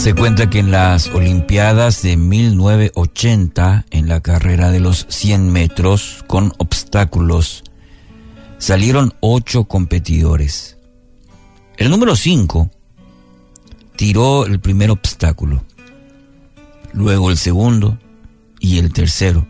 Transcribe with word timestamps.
Se 0.00 0.14
cuenta 0.14 0.48
que 0.48 0.60
en 0.60 0.70
las 0.70 1.08
Olimpiadas 1.08 2.00
de 2.00 2.16
1980, 2.16 3.84
en 3.90 4.08
la 4.08 4.22
carrera 4.22 4.70
de 4.70 4.80
los 4.80 5.04
100 5.10 5.52
metros 5.52 6.24
con 6.26 6.54
obstáculos, 6.56 7.64
salieron 8.56 9.12
ocho 9.20 9.64
competidores. 9.64 10.78
El 11.76 11.90
número 11.90 12.16
5 12.16 12.70
tiró 13.94 14.46
el 14.46 14.58
primer 14.58 14.90
obstáculo, 14.90 15.62
luego 16.94 17.30
el 17.30 17.36
segundo 17.36 17.98
y 18.58 18.78
el 18.78 18.94
tercero. 18.94 19.46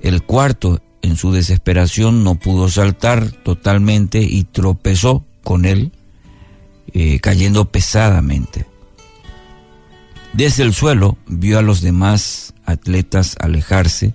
El 0.00 0.24
cuarto, 0.24 0.82
en 1.00 1.14
su 1.14 1.30
desesperación, 1.30 2.24
no 2.24 2.34
pudo 2.34 2.68
saltar 2.68 3.30
totalmente 3.30 4.20
y 4.20 4.42
tropezó 4.42 5.24
con 5.44 5.64
él, 5.64 5.92
eh, 6.92 7.20
cayendo 7.20 7.70
pesadamente. 7.70 8.73
Desde 10.34 10.64
el 10.64 10.74
suelo 10.74 11.16
vio 11.28 11.60
a 11.60 11.62
los 11.62 11.80
demás 11.80 12.54
atletas 12.66 13.36
alejarse. 13.38 14.14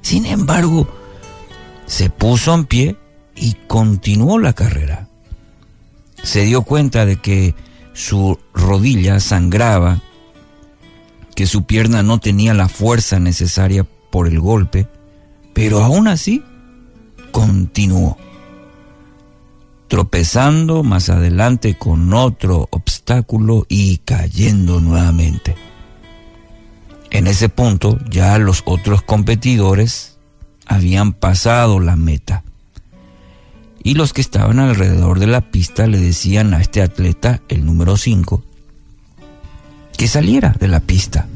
Sin 0.00 0.24
embargo, 0.24 0.88
se 1.84 2.08
puso 2.08 2.54
en 2.54 2.64
pie 2.64 2.96
y 3.36 3.54
continuó 3.66 4.38
la 4.38 4.54
carrera. 4.54 5.06
Se 6.22 6.44
dio 6.44 6.62
cuenta 6.62 7.04
de 7.04 7.16
que 7.16 7.54
su 7.92 8.38
rodilla 8.54 9.20
sangraba, 9.20 10.00
que 11.34 11.46
su 11.46 11.64
pierna 11.64 12.02
no 12.02 12.18
tenía 12.20 12.54
la 12.54 12.68
fuerza 12.68 13.20
necesaria 13.20 13.84
por 14.10 14.28
el 14.28 14.40
golpe, 14.40 14.88
pero 15.52 15.84
aún 15.84 16.08
así 16.08 16.42
continuó 17.32 18.16
tropezando 19.88 20.82
más 20.82 21.08
adelante 21.08 21.76
con 21.76 22.12
otro 22.12 22.68
obstáculo 22.70 23.66
y 23.68 23.98
cayendo 23.98 24.80
nuevamente. 24.80 25.56
En 27.10 27.26
ese 27.26 27.48
punto 27.48 27.98
ya 28.10 28.38
los 28.38 28.62
otros 28.66 29.02
competidores 29.02 30.18
habían 30.66 31.14
pasado 31.14 31.80
la 31.80 31.96
meta. 31.96 32.44
Y 33.82 33.94
los 33.94 34.12
que 34.12 34.20
estaban 34.20 34.58
alrededor 34.58 35.18
de 35.18 35.26
la 35.26 35.40
pista 35.40 35.86
le 35.86 35.98
decían 35.98 36.52
a 36.52 36.60
este 36.60 36.82
atleta, 36.82 37.40
el 37.48 37.64
número 37.64 37.96
5, 37.96 38.42
que 39.96 40.08
saliera 40.08 40.54
de 40.58 40.68
la 40.68 40.80
pista, 40.80 41.26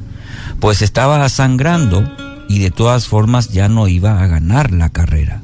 pues 0.60 0.82
estaba 0.82 1.26
sangrando 1.30 2.04
y 2.48 2.58
de 2.58 2.70
todas 2.70 3.08
formas 3.08 3.48
ya 3.48 3.68
no 3.68 3.88
iba 3.88 4.22
a 4.22 4.26
ganar 4.26 4.72
la 4.72 4.90
carrera. 4.90 5.40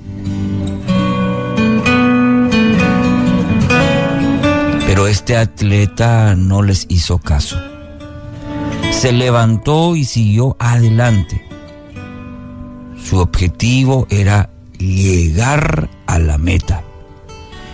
Pero 4.99 5.07
este 5.07 5.37
atleta 5.37 6.35
no 6.35 6.61
les 6.61 6.87
hizo 6.89 7.21
caso. 7.21 7.57
Se 8.91 9.13
levantó 9.13 9.95
y 9.95 10.05
siguió 10.05 10.57
adelante. 10.59 11.47
Su 13.01 13.19
objetivo 13.19 14.09
era 14.11 14.51
llegar 14.77 15.89
a 16.09 16.19
la 16.19 16.37
meta. 16.37 16.83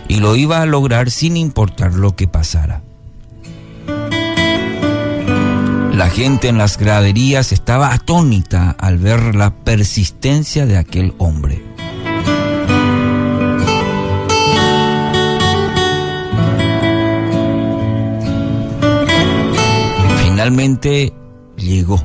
Y 0.07 0.17
lo 0.17 0.37
iba 0.37 0.61
a 0.61 0.67
lograr 0.67 1.11
sin 1.11 1.39
importar 1.39 1.95
lo 1.95 2.15
que 2.15 2.29
pasara. 2.29 2.83
La 5.95 6.11
gente 6.11 6.49
en 6.49 6.59
las 6.59 6.77
graderías 6.77 7.53
estaba 7.53 7.95
atónita 7.95 8.77
al 8.79 8.99
ver 8.99 9.35
la 9.35 9.55
persistencia 9.65 10.67
de 10.67 10.77
aquel 10.77 11.15
hombre. 11.17 11.74
Finalmente 20.45 21.15
llegó. 21.57 22.05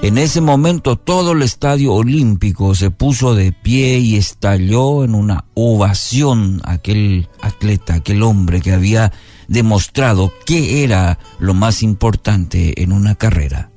En 0.00 0.16
ese 0.16 0.40
momento 0.40 0.96
todo 0.96 1.32
el 1.32 1.42
estadio 1.42 1.92
olímpico 1.92 2.74
se 2.74 2.90
puso 2.90 3.34
de 3.34 3.52
pie 3.52 3.98
y 3.98 4.16
estalló 4.16 5.04
en 5.04 5.14
una 5.14 5.44
ovación 5.52 6.62
aquel 6.64 7.28
atleta, 7.42 7.96
aquel 7.96 8.22
hombre 8.22 8.62
que 8.62 8.72
había 8.72 9.12
demostrado 9.48 10.32
qué 10.46 10.82
era 10.82 11.18
lo 11.38 11.52
más 11.52 11.82
importante 11.82 12.82
en 12.82 12.92
una 12.92 13.16
carrera. 13.16 13.70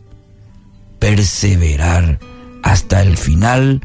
Perseverar 1.00 2.20
hasta 2.64 3.02
el 3.02 3.18
final 3.18 3.82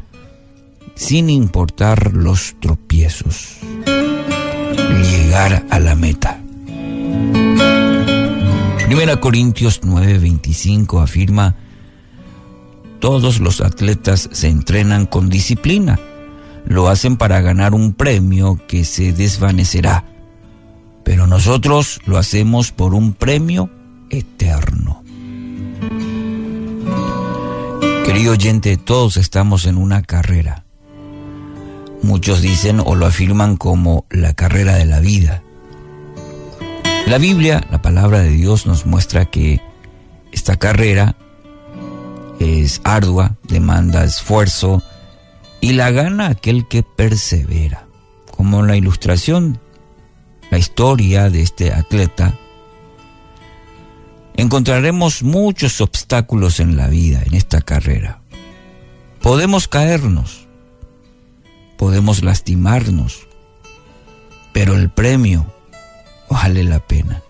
sin 0.95 1.29
importar 1.29 2.13
los 2.13 2.55
tropiezos. 2.61 3.57
Llegar 5.11 5.65
a 5.69 5.79
la 5.79 5.95
meta. 5.95 6.36
Primera 8.97 9.21
Corintios 9.21 9.81
9:25 9.83 11.03
afirma, 11.03 11.53
todos 12.99 13.39
los 13.39 13.61
atletas 13.61 14.27
se 14.31 14.47
entrenan 14.47 15.05
con 15.05 15.29
disciplina, 15.29 15.99
lo 16.65 16.89
hacen 16.89 17.15
para 17.15 17.39
ganar 17.41 17.75
un 17.75 17.93
premio 17.93 18.59
que 18.67 18.85
se 18.85 19.13
desvanecerá, 19.13 20.03
pero 21.03 21.27
nosotros 21.27 21.99
lo 22.07 22.17
hacemos 22.17 22.71
por 22.71 22.95
un 22.95 23.13
premio 23.13 23.69
eterno. 24.09 25.03
Querido 28.03 28.31
oyente, 28.31 28.77
todos 28.77 29.17
estamos 29.17 29.67
en 29.67 29.77
una 29.77 30.01
carrera. 30.01 30.65
Muchos 32.01 32.41
dicen 32.41 32.81
o 32.83 32.95
lo 32.95 33.05
afirman 33.05 33.57
como 33.57 34.07
la 34.09 34.33
carrera 34.33 34.73
de 34.73 34.85
la 34.85 35.01
vida. 35.01 35.43
La 37.07 37.19
Biblia, 37.19 37.65
la 37.71 37.81
palabra 37.81 38.19
de 38.19 38.31
Dios 38.31 38.65
nos 38.65 38.85
muestra 38.85 39.23
que 39.23 39.61
esta 40.33 40.57
carrera 40.57 41.15
es 42.37 42.81
ardua, 42.83 43.37
demanda 43.43 44.03
esfuerzo 44.03 44.83
y 45.61 45.71
la 45.71 45.89
gana 45.91 46.27
aquel 46.27 46.67
que 46.67 46.83
persevera. 46.83 47.87
Como 48.35 48.61
la 48.61 48.75
ilustración, 48.75 49.57
la 50.51 50.57
historia 50.57 51.29
de 51.29 51.43
este 51.43 51.71
atleta, 51.71 52.37
encontraremos 54.35 55.23
muchos 55.23 55.79
obstáculos 55.79 56.59
en 56.59 56.75
la 56.75 56.89
vida, 56.89 57.23
en 57.25 57.35
esta 57.35 57.61
carrera. 57.61 58.19
Podemos 59.21 59.69
caernos, 59.69 60.45
podemos 61.77 62.21
lastimarnos, 62.21 63.29
pero 64.51 64.75
el 64.75 64.89
premio 64.89 65.53
vale 66.29 66.63
la 66.63 66.79
pena. 66.79 67.21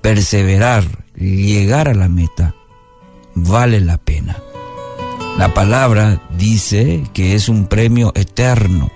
Perseverar, 0.00 0.84
llegar 1.16 1.88
a 1.88 1.94
la 1.94 2.08
meta, 2.08 2.54
vale 3.34 3.80
la 3.80 3.98
pena. 3.98 4.36
La 5.36 5.54
palabra 5.54 6.20
dice 6.36 7.04
que 7.12 7.34
es 7.34 7.48
un 7.48 7.66
premio 7.66 8.12
eterno. 8.14 8.90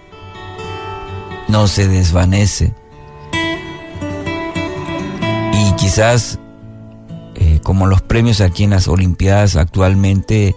No 1.49 1.69
se 1.69 1.89
desvanece. 1.89 2.75
Y 5.53 5.73
quizás, 5.77 6.39
eh, 7.35 7.61
como 7.63 7.87
los 7.87 8.03
premios 8.03 8.41
aquí 8.41 8.65
en 8.65 8.71
las 8.71 8.89
Olimpiadas 8.89 9.57
actualmente, 9.57 10.57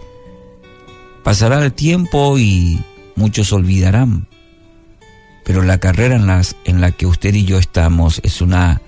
pasará 1.24 1.64
el 1.64 1.74
tiempo 1.74 2.38
y 2.40 2.84
muchos 3.16 3.52
olvidarán 3.54 4.28
pero 5.46 5.62
la 5.62 5.78
carrera 5.78 6.16
en, 6.16 6.30
en 6.66 6.82
la 6.82 6.92
que 6.92 7.06
usted 7.06 7.34
y 7.34 7.46
yo 7.46 7.60
estamos 7.60 8.20
es 8.24 8.42
una 8.42 8.82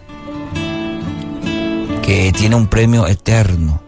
que 2.01 2.31
tiene 2.31 2.55
un 2.55 2.67
premio 2.67 3.07
eterno. 3.07 3.81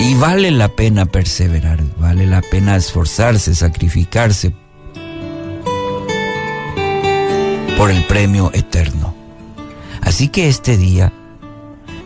Y 0.00 0.14
vale 0.14 0.50
la 0.50 0.68
pena 0.68 1.06
perseverar, 1.06 1.82
vale 1.98 2.26
la 2.26 2.40
pena 2.40 2.76
esforzarse, 2.76 3.54
sacrificarse 3.54 4.54
por 7.76 7.90
el 7.90 8.04
premio 8.06 8.50
eterno. 8.54 9.14
Así 10.00 10.28
que 10.28 10.48
este 10.48 10.76
día, 10.76 11.12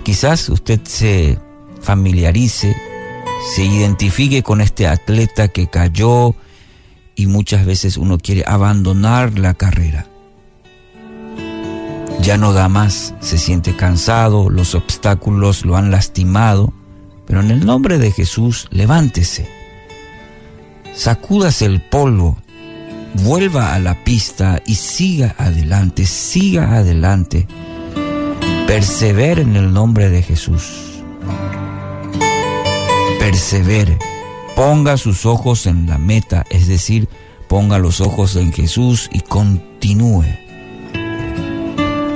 quizás 0.02 0.48
usted 0.48 0.80
se 0.84 1.38
familiarice, 1.80 2.74
se 3.54 3.64
identifique 3.64 4.42
con 4.42 4.60
este 4.60 4.86
atleta 4.86 5.48
que 5.48 5.68
cayó, 5.68 6.34
y 7.14 7.26
muchas 7.26 7.66
veces 7.66 7.96
uno 7.96 8.18
quiere 8.18 8.44
abandonar 8.46 9.38
la 9.38 9.54
carrera. 9.54 10.06
Ya 12.20 12.36
no 12.36 12.52
da 12.52 12.68
más, 12.68 13.14
se 13.20 13.36
siente 13.36 13.74
cansado, 13.74 14.48
los 14.48 14.74
obstáculos 14.74 15.64
lo 15.64 15.76
han 15.76 15.90
lastimado, 15.90 16.72
pero 17.26 17.40
en 17.40 17.50
el 17.50 17.66
nombre 17.66 17.98
de 17.98 18.12
Jesús, 18.12 18.68
levántese, 18.70 19.48
sacúdase 20.94 21.66
el 21.66 21.80
polvo, 21.80 22.36
vuelva 23.14 23.74
a 23.74 23.78
la 23.80 24.04
pista 24.04 24.62
y 24.66 24.76
siga 24.76 25.34
adelante, 25.36 26.06
siga 26.06 26.76
adelante, 26.76 27.48
persevere 28.66 29.42
en 29.42 29.56
el 29.56 29.72
nombre 29.72 30.08
de 30.08 30.22
Jesús, 30.22 31.02
persevere 33.18 33.98
ponga 34.54 34.96
sus 34.96 35.26
ojos 35.26 35.66
en 35.66 35.86
la 35.86 35.98
meta, 35.98 36.44
es 36.50 36.68
decir, 36.68 37.08
ponga 37.48 37.78
los 37.78 38.00
ojos 38.00 38.36
en 38.36 38.52
Jesús 38.52 39.08
y 39.12 39.20
continúe. 39.20 40.24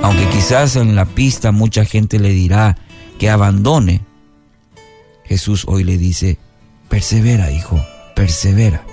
Aunque 0.03 0.29
quizás 0.29 0.75
en 0.75 0.95
la 0.95 1.05
pista 1.05 1.51
mucha 1.51 1.85
gente 1.85 2.19
le 2.19 2.29
dirá 2.29 2.77
que 3.19 3.29
abandone, 3.29 4.01
Jesús 5.25 5.65
hoy 5.67 5.83
le 5.83 5.97
dice, 5.97 6.37
persevera, 6.89 7.51
hijo, 7.51 7.83
persevera. 8.15 8.83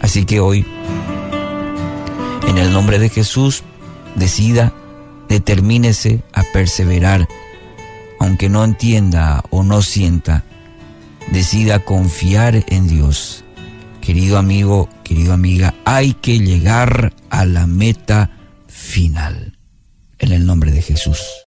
Así 0.00 0.24
que 0.24 0.40
hoy, 0.40 0.66
en 2.48 2.58
el 2.58 2.72
nombre 2.72 2.98
de 2.98 3.10
Jesús, 3.10 3.62
decida, 4.16 4.72
determínese 5.28 6.22
a 6.32 6.42
perseverar, 6.52 7.28
aunque 8.18 8.48
no 8.48 8.64
entienda 8.64 9.44
o 9.50 9.62
no 9.62 9.82
sienta, 9.82 10.44
decida 11.30 11.84
confiar 11.84 12.64
en 12.68 12.88
Dios. 12.88 13.44
Querido 14.00 14.38
amigo, 14.38 14.88
querida 15.04 15.34
amiga, 15.34 15.74
hay 15.84 16.14
que 16.14 16.38
llegar 16.38 17.12
a 17.28 17.44
la 17.44 17.66
meta 17.66 18.30
final. 18.66 19.56
En 20.18 20.32
el 20.32 20.46
nombre 20.46 20.70
de 20.70 20.82
Jesús. 20.82 21.20